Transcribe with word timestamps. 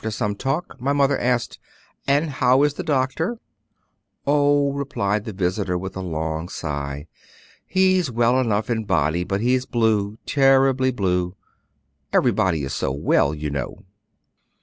After 0.01 0.09
some 0.09 0.33
talk 0.35 0.81
my 0.81 0.93
mother 0.93 1.15
asked, 1.15 1.59
'And 2.07 2.31
how 2.31 2.63
is 2.63 2.73
the 2.73 2.81
doctor?' 2.83 3.37
'Oh,' 4.25 4.71
replied 4.73 5.25
the 5.25 5.31
visitor, 5.31 5.77
with 5.77 5.95
a 5.95 6.01
long 6.01 6.49
sigh, 6.49 7.05
'he's 7.67 8.09
well 8.09 8.39
enough 8.39 8.67
in 8.67 8.85
body, 8.85 9.23
but 9.23 9.41
he's 9.41 9.67
blue, 9.67 10.17
terribly 10.25 10.89
blue; 10.89 11.35
everybody 12.11 12.63
is 12.63 12.73
so 12.73 12.91
well, 12.91 13.35
you 13.35 13.51
know. 13.51 13.83